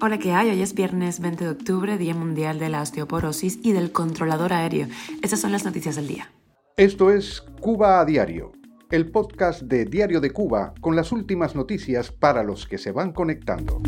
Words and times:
Hola, 0.00 0.18
¿qué 0.18 0.32
hay? 0.32 0.50
Hoy 0.50 0.60
es 0.60 0.74
viernes 0.74 1.20
20 1.20 1.44
de 1.44 1.50
octubre, 1.50 1.98
Día 1.98 2.14
Mundial 2.14 2.58
de 2.58 2.68
la 2.68 2.82
Osteoporosis 2.82 3.60
y 3.62 3.72
del 3.72 3.92
Controlador 3.92 4.52
Aéreo. 4.52 4.88
Estas 5.22 5.40
son 5.40 5.52
las 5.52 5.64
noticias 5.64 5.94
del 5.96 6.08
día. 6.08 6.30
Esto 6.76 7.10
es 7.10 7.42
Cuba 7.60 8.00
a 8.00 8.04
Diario, 8.04 8.52
el 8.90 9.10
podcast 9.10 9.62
de 9.62 9.84
Diario 9.84 10.20
de 10.20 10.30
Cuba 10.32 10.74
con 10.80 10.96
las 10.96 11.12
últimas 11.12 11.54
noticias 11.54 12.10
para 12.10 12.42
los 12.42 12.66
que 12.66 12.76
se 12.76 12.90
van 12.90 13.12
conectando. 13.12 13.80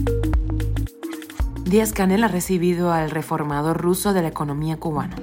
Díaz 1.64 1.92
Canel 1.92 2.24
ha 2.24 2.28
recibido 2.28 2.92
al 2.92 3.10
reformador 3.10 3.82
ruso 3.82 4.12
de 4.12 4.22
la 4.22 4.28
economía 4.28 4.78
cubana. 4.78 5.16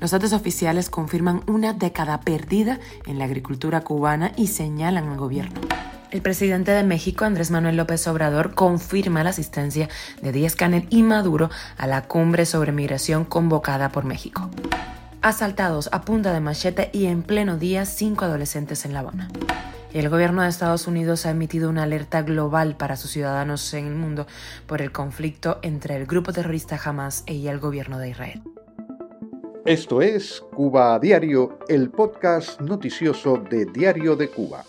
Los 0.00 0.10
datos 0.10 0.32
oficiales 0.32 0.90
confirman 0.90 1.42
una 1.46 1.74
década 1.74 2.20
perdida 2.20 2.80
en 3.06 3.18
la 3.18 3.26
agricultura 3.26 3.82
cubana 3.82 4.32
y 4.36 4.48
señalan 4.48 5.08
al 5.08 5.16
gobierno. 5.18 5.60
El 6.12 6.22
presidente 6.22 6.70
de 6.70 6.84
México, 6.84 7.24
Andrés 7.24 7.50
Manuel 7.50 7.76
López 7.76 8.06
Obrador, 8.06 8.54
confirma 8.54 9.24
la 9.24 9.30
asistencia 9.30 9.88
de 10.22 10.30
Díaz 10.30 10.54
Canel 10.54 10.86
y 10.88 11.02
Maduro 11.02 11.50
a 11.76 11.86
la 11.88 12.02
cumbre 12.02 12.46
sobre 12.46 12.70
migración 12.70 13.24
convocada 13.24 13.90
por 13.90 14.04
México. 14.04 14.48
Asaltados 15.20 15.88
a 15.90 16.02
punta 16.02 16.32
de 16.32 16.40
machete 16.40 16.90
y 16.92 17.06
en 17.06 17.24
pleno 17.24 17.56
día 17.58 17.84
cinco 17.84 18.24
adolescentes 18.24 18.84
en 18.84 18.94
La 18.94 19.00
Habana. 19.00 19.28
El 19.92 20.08
gobierno 20.08 20.42
de 20.42 20.48
Estados 20.48 20.86
Unidos 20.86 21.26
ha 21.26 21.30
emitido 21.30 21.68
una 21.68 21.82
alerta 21.82 22.22
global 22.22 22.76
para 22.76 22.96
sus 22.96 23.10
ciudadanos 23.10 23.74
en 23.74 23.86
el 23.86 23.94
mundo 23.96 24.28
por 24.66 24.82
el 24.82 24.92
conflicto 24.92 25.58
entre 25.62 25.96
el 25.96 26.06
grupo 26.06 26.32
terrorista 26.32 26.78
Hamas 26.84 27.24
y 27.26 27.48
el 27.48 27.58
gobierno 27.58 27.98
de 27.98 28.10
Israel. 28.10 28.42
Esto 29.64 30.00
es 30.00 30.40
Cuba 30.54 30.94
a 30.94 31.00
Diario, 31.00 31.58
el 31.66 31.90
podcast 31.90 32.60
noticioso 32.60 33.38
de 33.38 33.66
Diario 33.66 34.14
de 34.14 34.28
Cuba. 34.28 34.64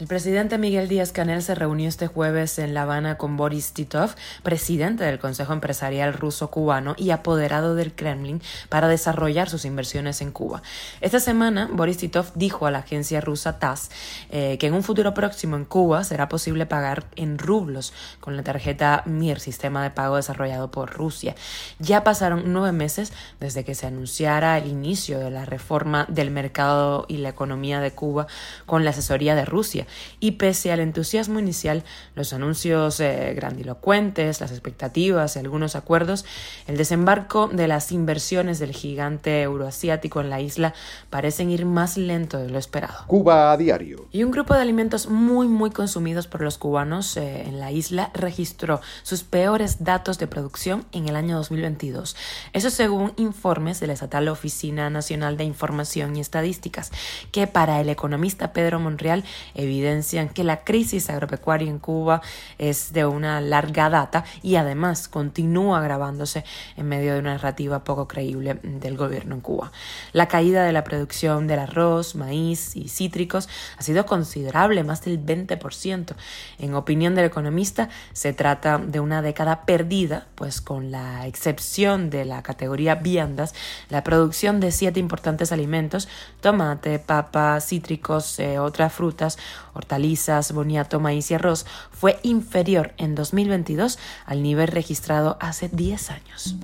El 0.00 0.06
presidente 0.06 0.58
Miguel 0.58 0.86
Díaz 0.86 1.10
Canel 1.10 1.42
se 1.42 1.56
reunió 1.56 1.88
este 1.88 2.06
jueves 2.06 2.60
en 2.60 2.72
La 2.72 2.82
Habana 2.82 3.18
con 3.18 3.36
Boris 3.36 3.72
Titov, 3.72 4.14
presidente 4.44 5.02
del 5.02 5.18
Consejo 5.18 5.52
Empresarial 5.52 6.14
Ruso-Cubano 6.14 6.94
y 6.96 7.10
apoderado 7.10 7.74
del 7.74 7.92
Kremlin, 7.92 8.40
para 8.68 8.86
desarrollar 8.86 9.50
sus 9.50 9.64
inversiones 9.64 10.20
en 10.20 10.30
Cuba. 10.30 10.62
Esta 11.00 11.18
semana, 11.18 11.68
Boris 11.72 11.96
Titov 11.96 12.30
dijo 12.36 12.66
a 12.66 12.70
la 12.70 12.78
agencia 12.78 13.20
rusa 13.20 13.58
TASS 13.58 13.90
eh, 14.30 14.56
que 14.60 14.68
en 14.68 14.74
un 14.74 14.84
futuro 14.84 15.14
próximo 15.14 15.56
en 15.56 15.64
Cuba 15.64 16.04
será 16.04 16.28
posible 16.28 16.64
pagar 16.64 17.06
en 17.16 17.36
rublos 17.36 17.92
con 18.20 18.36
la 18.36 18.44
tarjeta 18.44 19.02
MIR, 19.04 19.40
sistema 19.40 19.82
de 19.82 19.90
pago 19.90 20.14
desarrollado 20.14 20.70
por 20.70 20.92
Rusia. 20.92 21.34
Ya 21.80 22.04
pasaron 22.04 22.44
nueve 22.52 22.70
meses 22.70 23.12
desde 23.40 23.64
que 23.64 23.74
se 23.74 23.88
anunciara 23.88 24.58
el 24.58 24.68
inicio 24.68 25.18
de 25.18 25.32
la 25.32 25.44
reforma 25.44 26.06
del 26.08 26.30
mercado 26.30 27.04
y 27.08 27.16
la 27.16 27.30
economía 27.30 27.80
de 27.80 27.90
Cuba 27.90 28.28
con 28.64 28.84
la 28.84 28.90
asesoría 28.90 29.34
de 29.34 29.44
Rusia 29.44 29.87
y 30.20 30.32
pese 30.32 30.72
al 30.72 30.80
entusiasmo 30.80 31.38
inicial, 31.38 31.84
los 32.14 32.32
anuncios 32.32 33.00
eh, 33.00 33.32
grandilocuentes, 33.34 34.40
las 34.40 34.50
expectativas 34.50 35.36
y 35.36 35.38
algunos 35.38 35.76
acuerdos, 35.76 36.24
el 36.66 36.76
desembarco 36.76 37.48
de 37.48 37.68
las 37.68 37.92
inversiones 37.92 38.58
del 38.58 38.72
gigante 38.72 39.42
euroasiático 39.42 40.20
en 40.20 40.30
la 40.30 40.40
isla 40.40 40.74
parecen 41.10 41.50
ir 41.50 41.64
más 41.64 41.96
lento 41.96 42.38
de 42.38 42.48
lo 42.48 42.58
esperado. 42.58 43.06
Cuba 43.06 43.52
a 43.52 43.56
diario. 43.56 44.08
Y 44.12 44.24
un 44.24 44.30
grupo 44.30 44.54
de 44.54 44.60
alimentos 44.60 45.08
muy 45.08 45.48
muy 45.48 45.70
consumidos 45.70 46.26
por 46.26 46.42
los 46.42 46.58
cubanos 46.58 47.16
eh, 47.16 47.42
en 47.46 47.60
la 47.60 47.72
isla 47.72 48.10
registró 48.14 48.80
sus 49.02 49.24
peores 49.24 49.84
datos 49.84 50.18
de 50.18 50.26
producción 50.26 50.84
en 50.92 51.08
el 51.08 51.16
año 51.16 51.36
2022. 51.36 52.16
Eso 52.52 52.70
según 52.70 53.12
informes 53.16 53.80
de 53.80 53.86
la 53.86 53.92
estatal 53.92 54.28
Oficina 54.28 54.90
Nacional 54.90 55.36
de 55.36 55.44
Información 55.44 56.16
y 56.16 56.20
Estadísticas, 56.20 56.92
que 57.32 57.46
para 57.46 57.80
el 57.80 57.88
economista 57.88 58.52
Pedro 58.52 58.80
Monreal 58.80 59.24
evidentemente 59.54 59.77
evidencian 59.78 60.28
que 60.28 60.44
la 60.44 60.64
crisis 60.64 61.10
agropecuaria 61.10 61.70
en 61.70 61.78
Cuba 61.78 62.20
es 62.58 62.92
de 62.92 63.06
una 63.06 63.40
larga 63.40 63.90
data 63.90 64.24
y 64.42 64.56
además 64.56 65.08
continúa 65.08 65.78
agravándose 65.78 66.44
en 66.76 66.88
medio 66.88 67.14
de 67.14 67.20
una 67.20 67.32
narrativa 67.32 67.84
poco 67.84 68.08
creíble 68.08 68.58
del 68.62 68.96
gobierno 68.96 69.36
en 69.36 69.40
Cuba. 69.40 69.72
La 70.12 70.28
caída 70.28 70.64
de 70.64 70.72
la 70.72 70.84
producción 70.84 71.46
del 71.46 71.60
arroz, 71.60 72.14
maíz 72.14 72.76
y 72.76 72.88
cítricos 72.88 73.48
ha 73.76 73.82
sido 73.82 74.06
considerable, 74.06 74.82
más 74.84 75.02
del 75.04 75.24
20%. 75.24 76.14
En 76.58 76.74
opinión 76.74 77.14
del 77.14 77.26
economista, 77.26 77.88
se 78.12 78.32
trata 78.32 78.78
de 78.78 79.00
una 79.00 79.22
década 79.22 79.62
perdida, 79.64 80.26
pues 80.34 80.60
con 80.60 80.90
la 80.90 81.26
excepción 81.26 82.10
de 82.10 82.24
la 82.24 82.42
categoría 82.42 82.96
viandas, 82.96 83.54
la 83.88 84.02
producción 84.04 84.60
de 84.60 84.72
siete 84.72 85.00
importantes 85.00 85.52
alimentos, 85.52 86.08
tomate, 86.40 86.98
papa, 86.98 87.60
cítricos, 87.60 88.38
eh, 88.38 88.58
otras 88.58 88.92
frutas, 88.92 89.38
hortalizas, 89.78 90.52
boniato, 90.52 91.00
maíz 91.00 91.30
y 91.30 91.34
arroz 91.34 91.64
fue 91.90 92.18
inferior 92.22 92.92
en 92.98 93.14
2022 93.14 93.98
al 94.26 94.42
nivel 94.42 94.68
registrado 94.68 95.38
hace 95.40 95.68
10 95.68 96.10
años 96.10 96.56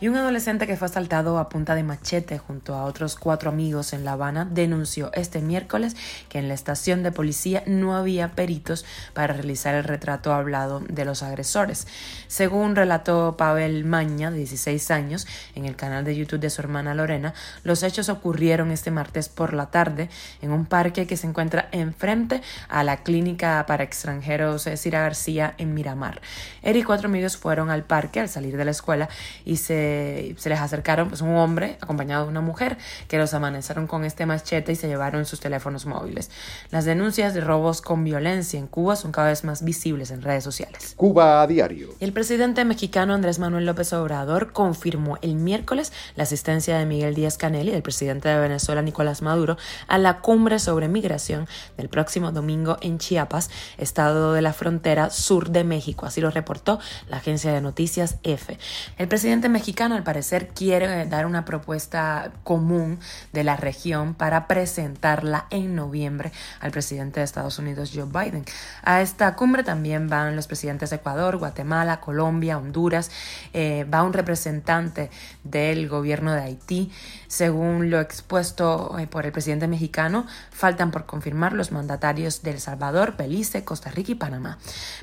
y 0.00 0.08
un 0.08 0.16
adolescente 0.16 0.66
que 0.66 0.76
fue 0.76 0.86
asaltado 0.86 1.38
a 1.38 1.48
punta 1.48 1.74
de 1.74 1.82
machete 1.82 2.38
junto 2.38 2.74
a 2.74 2.84
otros 2.84 3.16
cuatro 3.16 3.50
amigos 3.50 3.92
en 3.92 4.04
La 4.04 4.12
Habana 4.12 4.44
denunció 4.44 5.10
este 5.14 5.40
miércoles 5.40 5.96
que 6.28 6.38
en 6.38 6.48
la 6.48 6.54
estación 6.54 7.02
de 7.02 7.10
policía 7.10 7.64
no 7.66 7.96
había 7.96 8.32
peritos 8.32 8.84
para 9.12 9.34
realizar 9.34 9.74
el 9.74 9.84
retrato 9.84 10.32
hablado 10.32 10.80
de 10.88 11.04
los 11.04 11.22
agresores. 11.22 11.86
Según 12.28 12.76
relató 12.76 13.36
Pavel 13.36 13.84
Maña, 13.84 14.30
de 14.30 14.38
16 14.38 14.90
años, 14.90 15.26
en 15.54 15.64
el 15.64 15.74
canal 15.74 16.04
de 16.04 16.16
YouTube 16.16 16.40
de 16.40 16.50
su 16.50 16.60
hermana 16.60 16.94
Lorena, 16.94 17.34
los 17.64 17.82
hechos 17.82 18.08
ocurrieron 18.08 18.70
este 18.70 18.90
martes 18.90 19.28
por 19.28 19.52
la 19.52 19.66
tarde 19.70 20.10
en 20.42 20.52
un 20.52 20.66
parque 20.66 21.06
que 21.06 21.16
se 21.16 21.26
encuentra 21.26 21.68
enfrente 21.72 22.42
a 22.68 22.84
la 22.84 22.98
clínica 22.98 23.64
para 23.66 23.84
extranjeros 23.84 24.68
Cira 24.76 25.00
García 25.00 25.54
en 25.58 25.74
Miramar. 25.74 26.20
Él 26.62 26.76
y 26.76 26.82
cuatro 26.82 27.08
amigos 27.08 27.36
fueron 27.36 27.70
al 27.70 27.84
parque 27.84 28.20
al 28.20 28.28
salir 28.28 28.56
de 28.56 28.64
la 28.64 28.70
escuela 28.70 29.08
y 29.44 29.56
se 29.56 29.87
se, 30.36 30.48
les 30.48 30.60
acercaron 30.60 31.08
pues, 31.08 31.20
un 31.20 31.36
hombre 31.36 31.78
acompañado 31.80 32.24
de 32.24 32.30
una 32.30 32.40
mujer 32.40 32.78
que 33.08 33.18
los 33.18 33.34
amanecieron 33.34 33.86
con 33.86 34.04
este 34.04 34.26
machete 34.26 34.72
y 34.72 34.76
se 34.76 34.88
llevaron 34.88 35.24
sus 35.24 35.40
teléfonos 35.40 35.86
móviles. 35.86 36.30
Las 36.70 36.84
denuncias 36.84 37.34
de 37.34 37.40
robos 37.40 37.80
con 37.82 38.04
violencia 38.04 38.58
en 38.58 38.66
Cuba 38.66 38.96
son 38.96 39.12
cada 39.12 39.28
vez 39.28 39.44
más 39.44 39.64
visibles 39.64 40.10
en 40.10 40.22
redes 40.22 40.44
sociales. 40.44 40.94
Cuba 40.96 41.42
a 41.42 41.46
diario. 41.46 41.90
El 42.00 42.12
presidente 42.12 42.64
mexicano 42.64 43.14
Andrés 43.14 43.38
Manuel 43.38 43.66
López 43.66 43.92
Obrador 43.92 44.52
confirmó 44.52 45.18
el 45.22 45.34
miércoles 45.34 45.92
la 46.16 46.24
asistencia 46.24 46.78
de 46.78 46.86
Miguel 46.86 47.14
Díaz 47.14 47.38
Canel 47.38 47.68
y 47.68 47.72
del 47.72 47.82
presidente 47.82 48.28
de 48.28 48.38
Venezuela 48.38 48.82
Nicolás 48.82 49.22
Maduro 49.22 49.56
a 49.86 49.98
la 49.98 50.20
cumbre 50.20 50.58
sobre 50.58 50.88
migración 50.88 51.46
del 51.76 51.88
próximo 51.88 52.32
domingo 52.32 52.76
en 52.80 52.98
Chiapas, 52.98 53.50
estado 53.76 54.32
de 54.32 54.42
la 54.42 54.52
frontera 54.52 55.10
sur 55.10 55.50
de 55.50 55.64
México. 55.64 56.06
Así 56.06 56.20
lo 56.20 56.30
reportó 56.30 56.78
la 57.08 57.18
agencia 57.18 57.52
de 57.52 57.60
noticias 57.60 58.16
EFE. 58.22 58.58
El 58.96 59.08
presidente 59.08 59.48
mexicano 59.48 59.77
al 59.80 60.02
parecer 60.02 60.48
quiere 60.48 61.06
dar 61.06 61.24
una 61.24 61.44
propuesta 61.44 62.32
común 62.42 62.98
de 63.32 63.44
la 63.44 63.56
región 63.56 64.14
para 64.14 64.48
presentarla 64.48 65.46
en 65.50 65.76
noviembre 65.76 66.32
al 66.60 66.72
presidente 66.72 67.20
de 67.20 67.24
Estados 67.24 67.60
Unidos, 67.60 67.92
Joe 67.94 68.06
Biden. 68.06 68.44
A 68.82 69.02
esta 69.02 69.36
cumbre 69.36 69.62
también 69.62 70.08
van 70.08 70.34
los 70.34 70.48
presidentes 70.48 70.90
de 70.90 70.96
Ecuador, 70.96 71.36
Guatemala, 71.36 72.00
Colombia, 72.00 72.58
Honduras, 72.58 73.12
eh, 73.52 73.86
va 73.92 74.02
un 74.02 74.12
representante 74.12 75.10
del 75.44 75.88
gobierno 75.88 76.32
de 76.32 76.40
Haití. 76.40 76.90
Según 77.28 77.90
lo 77.90 78.00
expuesto 78.00 78.98
eh, 78.98 79.06
por 79.06 79.26
el 79.26 79.32
presidente 79.32 79.68
mexicano, 79.68 80.26
faltan 80.50 80.90
por 80.90 81.06
confirmar 81.06 81.52
los 81.52 81.70
mandatarios 81.70 82.42
de 82.42 82.50
El 82.50 82.60
Salvador, 82.60 83.16
Belice, 83.16 83.64
Costa 83.64 83.90
Rica 83.90 84.12
y 84.12 84.16
Panamá. 84.16 84.58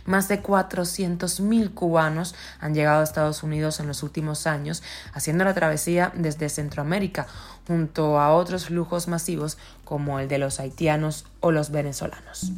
Más 0.05 0.27
de 0.27 0.41
400 0.41 1.39
mil 1.39 1.71
cubanos 1.71 2.35
han 2.59 2.73
llegado 2.73 2.99
a 2.99 3.03
Estados 3.03 3.41
Unidos 3.41 3.79
en 3.79 3.87
los 3.87 4.03
últimos 4.03 4.47
años 4.47 4.64
haciendo 5.13 5.43
la 5.43 5.53
travesía 5.53 6.11
desde 6.15 6.49
Centroamérica, 6.49 7.27
junto 7.67 8.19
a 8.19 8.33
otros 8.33 8.65
flujos 8.65 9.07
masivos 9.07 9.57
como 9.83 10.19
el 10.19 10.27
de 10.27 10.37
los 10.37 10.59
haitianos 10.59 11.25
o 11.39 11.51
los 11.51 11.71
venezolanos. 11.71 12.51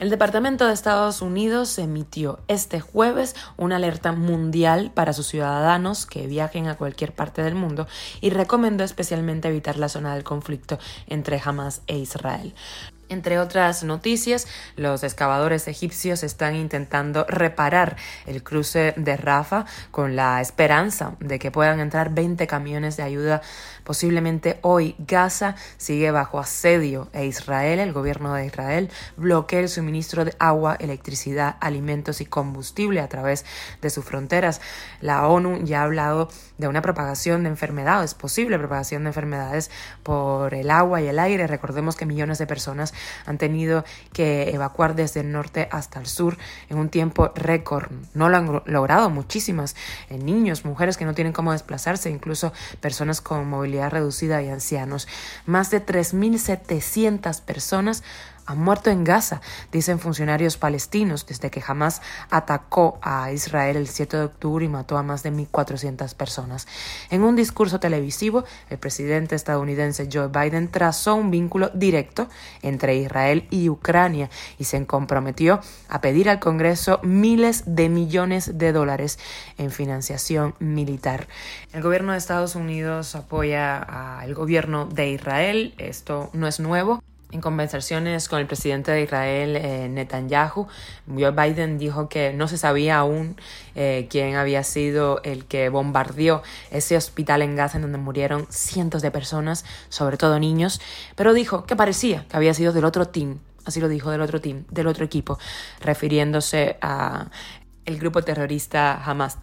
El 0.00 0.10
Departamento 0.10 0.66
de 0.66 0.74
Estados 0.74 1.22
Unidos 1.22 1.78
emitió 1.78 2.40
este 2.48 2.80
jueves 2.80 3.34
una 3.56 3.76
alerta 3.76 4.12
mundial 4.12 4.90
para 4.92 5.12
sus 5.12 5.28
ciudadanos 5.28 6.06
que 6.06 6.26
viajen 6.26 6.68
a 6.68 6.76
cualquier 6.76 7.12
parte 7.12 7.42
del 7.42 7.54
mundo 7.54 7.86
y 8.20 8.30
recomendó 8.30 8.84
especialmente 8.84 9.48
evitar 9.48 9.78
la 9.78 9.88
zona 9.88 10.14
del 10.14 10.24
conflicto 10.24 10.78
entre 11.06 11.40
Hamas 11.44 11.82
e 11.86 11.96
Israel. 11.96 12.54
Entre 13.14 13.38
otras 13.38 13.84
noticias, 13.84 14.48
los 14.74 15.04
excavadores 15.04 15.68
egipcios 15.68 16.24
están 16.24 16.56
intentando 16.56 17.24
reparar 17.28 17.96
el 18.26 18.42
cruce 18.42 18.92
de 18.96 19.16
Rafa 19.16 19.66
con 19.92 20.16
la 20.16 20.40
esperanza 20.40 21.14
de 21.20 21.38
que 21.38 21.52
puedan 21.52 21.78
entrar 21.78 22.12
20 22.12 22.44
camiones 22.48 22.96
de 22.96 23.04
ayuda 23.04 23.40
posiblemente 23.84 24.58
hoy. 24.62 24.96
Gaza 24.98 25.54
sigue 25.76 26.10
bajo 26.10 26.40
asedio 26.40 27.08
e 27.12 27.24
Israel, 27.26 27.78
el 27.78 27.92
gobierno 27.92 28.34
de 28.34 28.46
Israel, 28.46 28.90
bloquea 29.16 29.60
el 29.60 29.68
suministro 29.68 30.24
de 30.24 30.34
agua, 30.40 30.76
electricidad, 30.80 31.54
alimentos 31.60 32.20
y 32.20 32.26
combustible 32.26 33.00
a 33.00 33.08
través 33.08 33.44
de 33.80 33.90
sus 33.90 34.04
fronteras. 34.04 34.60
La 35.00 35.28
ONU 35.28 35.62
ya 35.64 35.82
ha 35.82 35.84
hablado 35.84 36.30
de 36.58 36.66
una 36.66 36.82
propagación 36.82 37.44
de 37.44 37.50
enfermedades, 37.50 38.14
posible 38.14 38.58
propagación 38.58 39.04
de 39.04 39.10
enfermedades 39.10 39.70
por 40.02 40.52
el 40.54 40.68
agua 40.70 41.00
y 41.00 41.06
el 41.06 41.20
aire. 41.20 41.46
Recordemos 41.46 41.94
que 41.94 42.06
millones 42.06 42.38
de 42.38 42.48
personas 42.48 42.92
han 43.26 43.38
tenido 43.38 43.84
que 44.12 44.50
evacuar 44.50 44.94
desde 44.94 45.20
el 45.20 45.32
norte 45.32 45.68
hasta 45.70 46.00
el 46.00 46.06
sur 46.06 46.36
en 46.68 46.78
un 46.78 46.88
tiempo 46.88 47.32
récord. 47.34 47.90
No 48.14 48.28
lo 48.28 48.36
han 48.36 48.62
logrado 48.66 49.10
muchísimas 49.10 49.76
eh, 50.08 50.18
niños, 50.18 50.64
mujeres 50.64 50.96
que 50.96 51.04
no 51.04 51.14
tienen 51.14 51.32
cómo 51.32 51.52
desplazarse, 51.52 52.10
incluso 52.10 52.52
personas 52.80 53.20
con 53.20 53.48
movilidad 53.48 53.90
reducida 53.90 54.42
y 54.42 54.48
ancianos. 54.48 55.08
Más 55.46 55.70
de 55.70 55.84
3.700 55.84 57.40
personas 57.42 58.02
han 58.46 58.58
muerto 58.58 58.90
en 58.90 59.04
Gaza, 59.04 59.40
dicen 59.72 59.98
funcionarios 59.98 60.56
palestinos, 60.56 61.26
desde 61.26 61.50
que 61.50 61.62
Hamas 61.66 62.02
atacó 62.30 62.98
a 63.02 63.32
Israel 63.32 63.76
el 63.76 63.88
7 63.88 64.16
de 64.16 64.24
octubre 64.24 64.64
y 64.64 64.68
mató 64.68 64.98
a 64.98 65.02
más 65.02 65.22
de 65.22 65.32
1.400 65.32 66.14
personas. 66.14 66.66
En 67.10 67.22
un 67.22 67.36
discurso 67.36 67.80
televisivo, 67.80 68.44
el 68.70 68.78
presidente 68.78 69.34
estadounidense 69.34 70.08
Joe 70.12 70.28
Biden 70.28 70.70
trazó 70.70 71.14
un 71.14 71.30
vínculo 71.30 71.70
directo 71.74 72.28
entre 72.62 72.96
Israel 72.96 73.46
y 73.50 73.68
Ucrania 73.68 74.30
y 74.58 74.64
se 74.64 74.84
comprometió 74.86 75.60
a 75.88 76.00
pedir 76.00 76.28
al 76.28 76.40
Congreso 76.40 77.00
miles 77.02 77.62
de 77.66 77.88
millones 77.88 78.58
de 78.58 78.72
dólares 78.72 79.18
en 79.58 79.70
financiación 79.70 80.54
militar. 80.58 81.28
El 81.72 81.82
gobierno 81.82 82.12
de 82.12 82.18
Estados 82.18 82.56
Unidos 82.56 83.14
apoya 83.14 83.78
al 83.78 84.34
gobierno 84.34 84.86
de 84.86 85.10
Israel, 85.10 85.74
esto 85.78 86.30
no 86.32 86.46
es 86.46 86.60
nuevo. 86.60 87.03
En 87.34 87.40
conversaciones 87.40 88.28
con 88.28 88.38
el 88.38 88.46
presidente 88.46 88.92
de 88.92 89.02
Israel, 89.02 89.56
eh, 89.56 89.88
Netanyahu, 89.90 90.68
Joe 91.12 91.32
Biden 91.32 91.78
dijo 91.78 92.08
que 92.08 92.32
no 92.32 92.46
se 92.46 92.56
sabía 92.56 92.98
aún 92.98 93.34
eh, 93.74 94.06
quién 94.08 94.36
había 94.36 94.62
sido 94.62 95.20
el 95.24 95.44
que 95.44 95.68
bombardeó 95.68 96.44
ese 96.70 96.96
hospital 96.96 97.42
en 97.42 97.56
Gaza 97.56 97.78
en 97.78 97.82
donde 97.82 97.98
murieron 97.98 98.46
cientos 98.50 99.02
de 99.02 99.10
personas, 99.10 99.64
sobre 99.88 100.16
todo 100.16 100.38
niños, 100.38 100.80
pero 101.16 101.34
dijo 101.34 101.64
que 101.64 101.74
parecía 101.74 102.24
que 102.28 102.36
había 102.36 102.54
sido 102.54 102.72
del 102.72 102.84
otro 102.84 103.08
team, 103.08 103.40
así 103.64 103.80
lo 103.80 103.88
dijo 103.88 104.12
del 104.12 104.20
otro 104.20 104.40
team, 104.40 104.62
del 104.70 104.86
otro 104.86 105.04
equipo, 105.04 105.36
refiriéndose 105.80 106.76
a 106.80 107.30
el 107.84 107.98
grupo 107.98 108.22
terrorista 108.22 109.02
Hamas. 109.04 109.38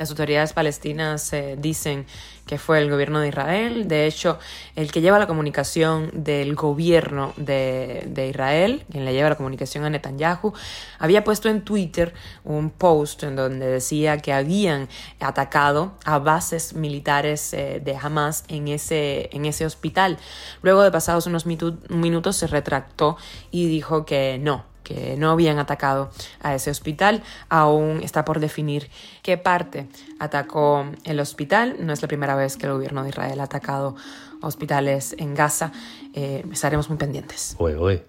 Las 0.00 0.08
autoridades 0.08 0.54
palestinas 0.54 1.30
eh, 1.34 1.56
dicen 1.58 2.06
que 2.46 2.56
fue 2.56 2.78
el 2.78 2.90
gobierno 2.90 3.20
de 3.20 3.28
Israel. 3.28 3.86
De 3.86 4.06
hecho, 4.06 4.38
el 4.74 4.90
que 4.90 5.02
lleva 5.02 5.18
la 5.18 5.26
comunicación 5.26 6.10
del 6.14 6.54
gobierno 6.54 7.34
de, 7.36 8.04
de, 8.06 8.28
Israel, 8.28 8.86
quien 8.90 9.04
le 9.04 9.12
lleva 9.12 9.28
la 9.28 9.36
comunicación 9.36 9.84
a 9.84 9.90
Netanyahu, 9.90 10.54
había 10.98 11.22
puesto 11.22 11.50
en 11.50 11.60
Twitter 11.60 12.14
un 12.44 12.70
post 12.70 13.24
en 13.24 13.36
donde 13.36 13.66
decía 13.66 14.16
que 14.16 14.32
habían 14.32 14.88
atacado 15.20 15.92
a 16.06 16.18
bases 16.18 16.72
militares 16.72 17.52
eh, 17.52 17.82
de 17.84 17.94
Hamas 17.94 18.44
en 18.48 18.68
ese, 18.68 19.28
en 19.34 19.44
ese 19.44 19.66
hospital. 19.66 20.16
Luego 20.62 20.82
de 20.82 20.90
pasados 20.90 21.26
unos 21.26 21.44
minutos 21.44 22.36
se 22.36 22.46
retractó 22.46 23.18
y 23.50 23.68
dijo 23.68 24.06
que 24.06 24.38
no, 24.40 24.64
que 24.90 25.16
no 25.16 25.30
habían 25.30 25.58
atacado 25.58 26.10
a 26.42 26.54
ese 26.54 26.70
hospital. 26.70 27.22
Aún 27.48 28.00
está 28.02 28.24
por 28.24 28.40
definir 28.40 28.90
qué 29.22 29.38
parte 29.38 29.86
atacó 30.18 30.84
el 31.04 31.20
hospital. 31.20 31.76
No 31.78 31.92
es 31.92 32.02
la 32.02 32.08
primera 32.08 32.34
vez 32.34 32.56
que 32.56 32.66
el 32.66 32.72
gobierno 32.72 33.04
de 33.04 33.10
Israel 33.10 33.40
ha 33.40 33.44
atacado 33.44 33.94
hospitales 34.42 35.14
en 35.18 35.34
Gaza. 35.34 35.72
Eh, 36.12 36.44
estaremos 36.52 36.88
muy 36.88 36.98
pendientes. 36.98 37.56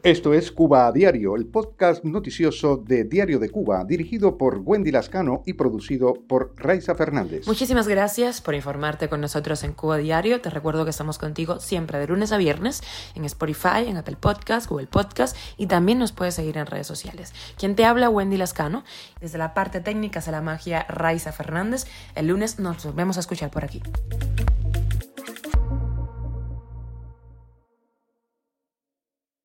Esto 0.04 0.33
es 0.33 0.51
Cuba 0.51 0.88
a 0.88 0.92
Diario, 0.92 1.36
el 1.36 1.45
podcast 1.45 2.04
noticioso 2.04 2.78
de 2.78 3.04
Diario 3.04 3.39
de 3.39 3.50
Cuba, 3.50 3.83
dirigido 3.86 4.38
por 4.38 4.62
Wendy 4.63 4.92
Lascano 4.92 5.44
y 5.45 5.54
producido 5.54 6.13
por 6.28 6.54
Raiza 6.57 6.95
Fernández. 6.95 7.45
Muchísimas 7.48 7.88
gracias 7.88 8.42
por 8.42 8.56
informarte 8.56 9.07
con 9.07 9.22
nosotros 9.22 9.63
en 9.63 9.74
Cuba 9.74 9.95
a 9.95 9.98
Diario. 10.00 10.42
Te 10.42 10.50
recuerdo 10.50 10.83
que 10.83 10.89
estamos 10.89 11.18
contigo 11.18 11.60
siempre 11.60 12.00
de 12.00 12.07
lunes 12.07 12.31
a 12.31 12.38
viernes 12.38 12.81
en 13.16 13.25
Spotify, 13.25 13.86
en 13.88 13.98
Apple 13.98 14.18
Podcast, 14.19 14.69
Google 14.69 14.88
Podcast 14.88 15.36
y 15.57 15.68
también 15.68 16.00
nos 16.00 16.12
puedes 16.12 16.36
seguir 16.36 16.57
en 16.57 16.66
redes 16.66 16.88
sociales. 16.88 17.34
Quien 17.57 17.75
te 17.75 17.86
habla, 17.86 18.10
Wendy 18.10 18.38
Lascano. 18.38 18.84
Desde 19.19 19.38
la 19.38 19.54
parte 19.54 19.80
técnica 19.80 20.22
de 20.22 20.31
la 20.31 20.42
magia, 20.42 20.86
Raiza 20.88 21.31
Fernández. 21.31 21.86
El 22.16 22.27
lunes 22.27 22.60
nos 22.60 22.84
volvemos 22.86 23.18
a 23.18 23.19
escuchar 23.19 23.51
por 23.51 23.63
aquí. 23.63 23.81